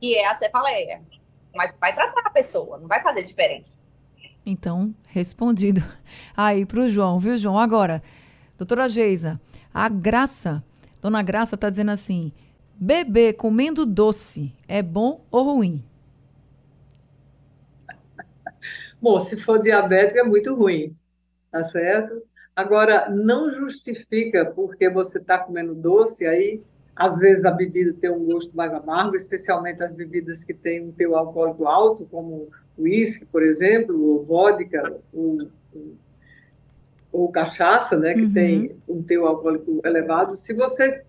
[0.00, 1.00] que é a cefaleia.
[1.54, 3.78] Mas vai tratar a pessoa, não vai fazer diferença.
[4.46, 5.82] Então, respondido
[6.36, 7.58] aí para o João, viu, João?
[7.58, 8.02] Agora,
[8.56, 9.40] doutora Geisa,
[9.72, 10.64] a Graça
[11.00, 12.32] Dona Graça está dizendo assim:
[12.76, 15.84] beber comendo doce é bom ou ruim?
[19.00, 20.94] Bom, se for diabético é muito ruim,
[21.50, 22.22] tá certo?
[22.54, 26.62] Agora, não justifica porque você está comendo doce, aí
[27.00, 30.92] às vezes a bebida tem um gosto mais amargo, especialmente as bebidas que têm um
[30.92, 35.38] teu alcoólico alto, como o uísque, por exemplo, ou vodka, ou,
[37.10, 38.32] ou cachaça, né, que uhum.
[38.34, 41.02] tem um teu alcoólico elevado, se você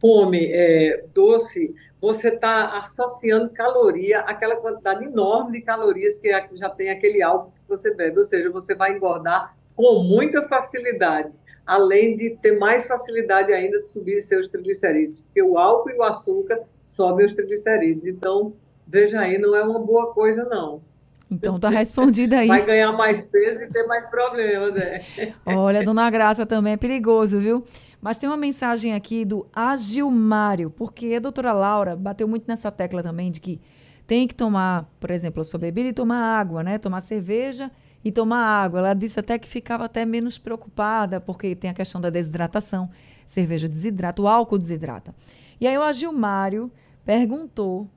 [0.00, 6.88] come é, doce, você está associando caloria àquela quantidade enorme de calorias que já tem
[6.88, 11.32] aquele álcool que você bebe, ou seja, você vai engordar com muita facilidade,
[11.70, 16.02] além de ter mais facilidade ainda de subir seus triglicerídeos, porque o álcool e o
[16.02, 18.06] açúcar sobem os triglicerídeos.
[18.06, 18.54] Então,
[18.84, 20.82] veja aí, não é uma boa coisa, não.
[21.30, 22.48] Então tá respondida aí.
[22.48, 25.04] Vai ganhar mais peso e ter mais problemas, né?
[25.46, 27.62] Olha, dona Graça também é perigoso, viu?
[28.02, 33.00] Mas tem uma mensagem aqui do Agilmário, porque a doutora Laura bateu muito nessa tecla
[33.00, 33.60] também de que
[34.08, 36.78] tem que tomar, por exemplo, a sua bebida e tomar água, né?
[36.78, 37.70] Tomar cerveja
[38.04, 38.80] e tomar água.
[38.80, 42.90] Ela disse até que ficava até menos preocupada, porque tem a questão da desidratação.
[43.26, 45.14] Cerveja desidrata, o álcool desidrata.
[45.60, 46.70] E aí o Agilmário
[47.04, 47.88] perguntou,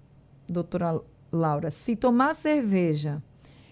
[0.47, 3.21] doutora Laura, se tomar cerveja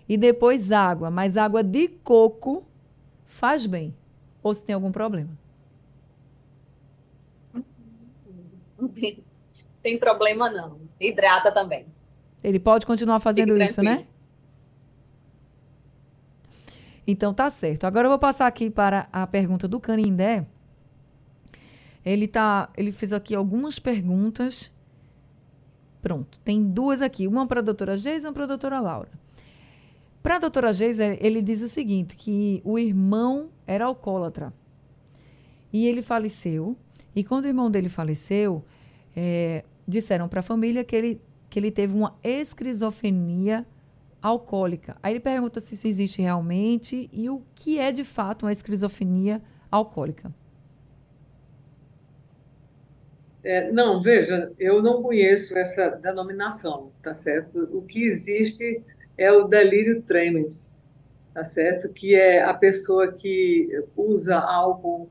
[0.07, 2.65] e depois água, mas água de coco
[3.25, 3.93] faz bem
[4.41, 5.37] ou se tem algum problema?
[8.79, 9.23] Não tem,
[9.83, 10.79] tem problema não.
[10.99, 11.85] Hidrata também.
[12.43, 14.07] Ele pode continuar fazendo isso, né?
[17.05, 17.85] Então tá certo.
[17.85, 20.45] Agora eu vou passar aqui para a pergunta do Canindé.
[22.03, 24.71] Ele tá, ele fez aqui algumas perguntas
[26.01, 29.09] Pronto, tem duas aqui, uma para a doutora Geisa e uma para a doutora Laura.
[30.23, 34.51] Para a doutora Geisa, ele diz o seguinte, que o irmão era alcoólatra.
[35.71, 36.75] E ele faleceu.
[37.15, 38.65] E quando o irmão dele faleceu,
[39.15, 43.65] é, disseram para a família que ele, que ele teve uma esquizofrenia
[44.21, 44.95] alcoólica.
[45.01, 49.41] Aí ele pergunta se isso existe realmente e o que é de fato uma esquizofrenia
[49.71, 50.31] alcoólica.
[53.43, 57.67] É, não, veja, eu não conheço essa denominação, tá certo?
[57.73, 58.83] O que existe
[59.17, 60.79] é o delírio tremens,
[61.33, 61.91] tá certo?
[61.91, 65.09] Que é a pessoa que usa álcool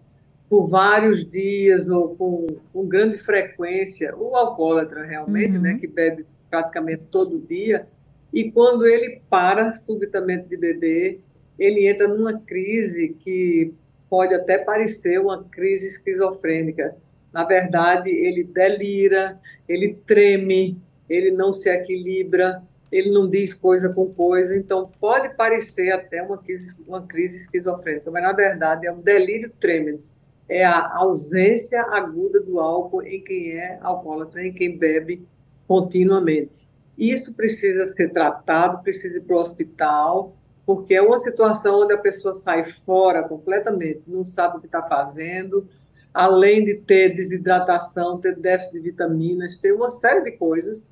[0.49, 5.63] por vários dias ou com, com grande frequência, o alcoólatra realmente, né, uhum.
[5.63, 7.87] né, que bebe praticamente todo dia,
[8.33, 11.21] e quando ele para subitamente de beber,
[11.59, 13.75] ele entra numa crise que
[14.09, 16.97] pode até parecer uma crise esquizofrênica,
[17.33, 20.77] na verdade, ele delira, ele treme,
[21.09, 26.39] ele não se equilibra, ele não diz coisa com coisa, então pode parecer até uma
[26.39, 30.19] crise, uma crise esquizofrênica, mas na verdade é um delírio tremens,
[30.49, 35.25] é a ausência aguda do álcool em quem é alcoólatra, em quem bebe
[35.69, 36.70] continuamente.
[37.01, 40.37] Isso precisa ser tratado, precisa ir para o hospital,
[40.67, 44.83] porque é uma situação onde a pessoa sai fora completamente, não sabe o que está
[44.83, 45.67] fazendo,
[46.13, 50.87] além de ter desidratação, ter déficit de vitaminas, ter uma série de coisas,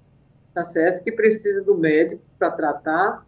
[0.54, 1.04] tá certo?
[1.04, 3.26] Que precisa do médico para tratar.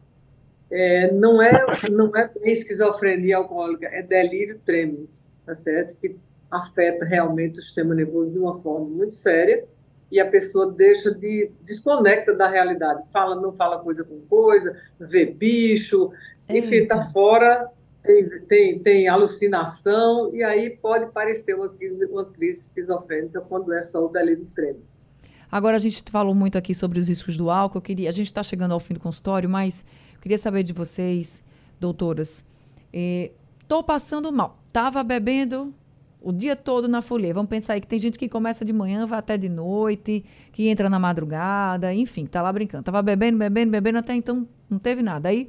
[0.70, 5.98] É, não é não é esquizofrenia alcoólica, é delírio tremens, tá certo?
[5.98, 6.16] Que
[6.50, 9.66] afeta realmente o sistema nervoso de uma forma muito séria
[10.10, 15.24] e a pessoa deixa de desconecta da realidade, fala não fala coisa com coisa, vê
[15.24, 16.10] bicho,
[16.48, 17.70] enfim, está fora
[18.02, 23.82] tem, tem, tem alucinação, e aí pode parecer uma crise, uma crise esquizofrênica quando é
[23.82, 25.08] só o delírio de.
[25.50, 27.78] Agora, a gente falou muito aqui sobre os riscos do álcool.
[27.78, 29.84] Eu queria, a gente está chegando ao fim do consultório, mas
[30.14, 31.42] eu queria saber de vocês,
[31.78, 32.44] doutoras.
[32.92, 34.58] Estou eh, passando mal.
[34.68, 35.74] Estava bebendo
[36.20, 37.32] o dia todo na folia.
[37.32, 40.68] Vamos pensar aí que tem gente que começa de manhã, vai até de noite, que
[40.68, 42.84] entra na madrugada, enfim, tá lá brincando.
[42.84, 45.28] Tava bebendo, bebendo, bebendo, até então não teve nada.
[45.28, 45.48] Aí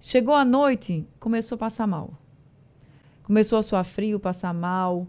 [0.00, 2.12] Chegou a noite, começou a passar mal.
[3.24, 5.08] Começou a suar frio, passar mal.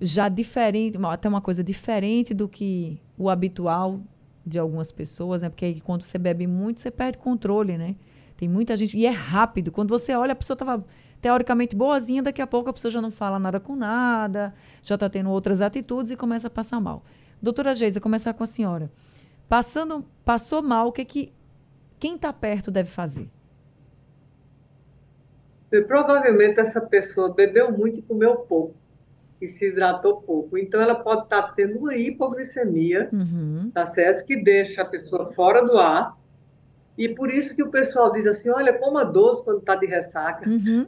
[0.00, 4.00] Já diferente, até uma coisa diferente do que o habitual
[4.44, 5.48] de algumas pessoas, né?
[5.48, 7.96] Porque quando você bebe muito, você perde controle, né?
[8.36, 8.96] Tem muita gente.
[8.96, 9.72] E é rápido.
[9.72, 10.84] Quando você olha, a pessoa estava
[11.22, 14.52] teoricamente boazinha, daqui a pouco a pessoa já não fala nada com nada,
[14.82, 17.04] já está tendo outras atitudes e começa a passar mal.
[17.40, 18.90] Doutora Geisa, começar com a senhora.
[19.48, 21.32] Passando, passou mal, o que que
[21.98, 23.30] quem está perto deve fazer?
[25.88, 28.74] provavelmente essa pessoa bebeu muito e comeu pouco
[29.40, 30.58] e se hidratou pouco.
[30.58, 33.70] Então ela pode estar tá tendo uma hipoglicemia, uhum.
[33.72, 34.26] tá certo?
[34.26, 36.14] Que deixa a pessoa fora do ar.
[36.96, 40.48] E por isso que o pessoal diz assim, olha, coma doce quando está de ressaca.
[40.48, 40.86] Uhum.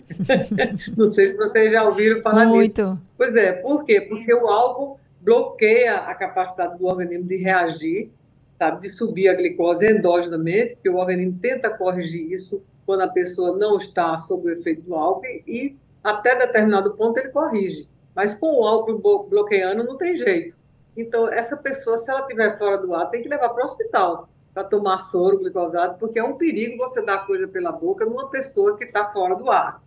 [0.96, 2.82] Não sei se vocês já ouviram falar Muito.
[2.82, 2.98] nisso.
[3.16, 4.02] Pois é, por quê?
[4.02, 8.10] Porque o álcool bloqueia a capacidade do organismo de reagir,
[8.58, 8.82] sabe?
[8.82, 13.78] de subir a glicose endogenamente, que o organismo tenta corrigir isso quando a pessoa não
[13.78, 17.88] está sob o efeito do álcool e até determinado ponto ele corrige.
[18.14, 20.58] Mas com o álcool bloqueando não tem jeito.
[20.94, 24.28] Então, essa pessoa, se ela estiver fora do ar, tem que levar para o hospital
[24.54, 28.78] para tomar soro glicosado, porque é um perigo você dar coisa pela boca numa pessoa
[28.78, 29.78] que está fora do ar.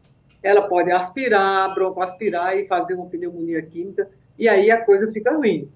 [0.43, 5.71] Ela pode aspirar, broncoaspirar e fazer uma pneumonia química, e aí a coisa fica ruim.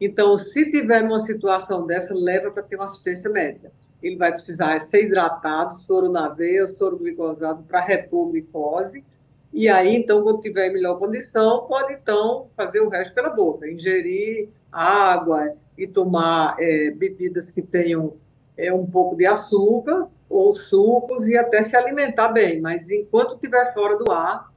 [0.00, 4.78] Então, se tiver numa situação dessa, leva para ter uma assistência médica ele vai precisar
[4.80, 9.04] ser hidratado, soro na veia, soro glicosado para repor glicose.
[9.52, 14.48] E aí, então, quando tiver melhor condição, pode, então, fazer o resto pela boca, ingerir
[14.72, 18.14] água e tomar é, bebidas que tenham
[18.56, 22.60] é, um pouco de açúcar ou sucos e até se alimentar bem.
[22.60, 24.52] Mas enquanto estiver fora do ar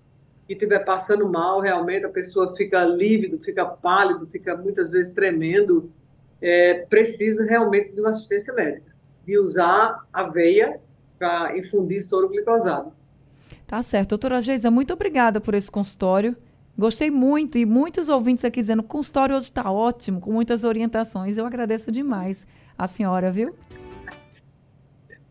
[0.48, 5.92] e estiver passando mal, realmente a pessoa fica lívido, fica pálido, fica muitas vezes tremendo,
[6.42, 8.94] é, precisa realmente de uma assistência médica
[9.26, 10.80] de usar aveia
[11.18, 12.92] para infundir soro glicosado.
[13.66, 14.10] Tá certo.
[14.10, 16.36] Doutora Geisa, muito obrigada por esse consultório.
[16.78, 20.64] Gostei muito e muitos ouvintes aqui dizendo que o consultório hoje está ótimo, com muitas
[20.64, 21.38] orientações.
[21.38, 22.48] Eu agradeço demais
[22.78, 23.56] a senhora, viu?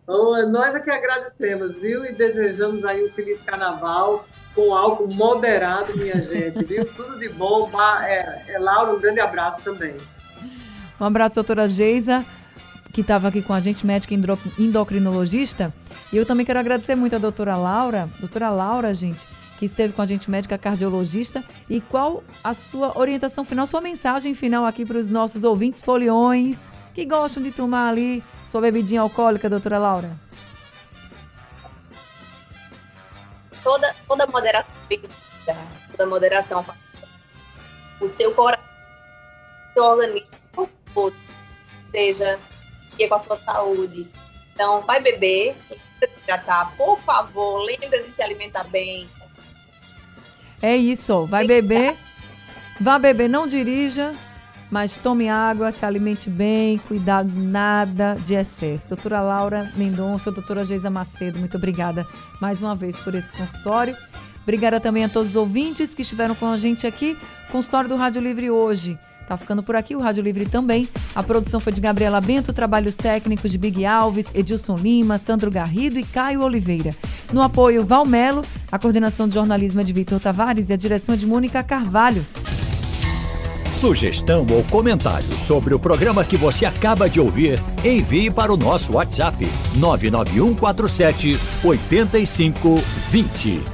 [0.02, 2.04] Então, nós é que agradecemos, viu?
[2.04, 4.24] E desejamos aí um feliz carnaval
[4.54, 6.84] com álcool moderado, minha gente, viu?
[6.94, 7.68] Tudo de bom.
[8.02, 9.96] É, é, Laura, um grande abraço também.
[11.00, 12.24] Um abraço, doutora Geisa
[12.92, 14.14] que estava aqui com a gente, médica
[14.58, 15.72] endocrinologista.
[16.12, 19.26] E eu também quero agradecer muito a doutora Laura, doutora Laura, gente,
[19.62, 21.40] que esteve com a gente, médica cardiologista.
[21.70, 26.68] E qual a sua orientação final, sua mensagem final aqui para os nossos ouvintes foliões
[26.92, 30.18] que gostam de tomar ali sua bebidinha alcoólica, doutora Laura?
[33.62, 34.74] Toda, toda moderação,
[35.92, 36.64] toda moderação,
[38.00, 38.64] o seu coração,
[39.70, 41.16] o seu organismo todo,
[41.92, 42.36] seja
[42.98, 44.10] e com a sua saúde.
[44.52, 45.54] Então, vai beber,
[46.02, 49.08] hidratar, por favor, lembra de se alimentar bem.
[50.62, 51.96] É isso, vai beber,
[52.80, 54.14] vá beber, não dirija,
[54.70, 58.90] mas tome água, se alimente bem, cuidado, nada de excesso.
[58.90, 62.06] Doutora Laura Mendonça, doutora Geisa Macedo, muito obrigada
[62.40, 63.96] mais uma vez por esse consultório.
[64.42, 67.18] Obrigada também a todos os ouvintes que estiveram com a gente aqui.
[67.50, 68.98] Consultório do Rádio Livre hoje.
[69.26, 70.88] Tá ficando por aqui o Rádio Livre também.
[71.14, 75.98] A produção foi de Gabriela Bento, trabalhos técnicos de Big Alves, Edilson Lima, Sandro Garrido
[75.98, 76.90] e Caio Oliveira.
[77.32, 81.26] No apoio, Valmelo, a coordenação de jornalismo é de Vitor Tavares e a direção de
[81.26, 82.24] Mônica Carvalho.
[83.72, 88.92] Sugestão ou comentário sobre o programa que você acaba de ouvir, envie para o nosso
[88.92, 89.44] WhatsApp
[89.76, 93.71] 99147 8520.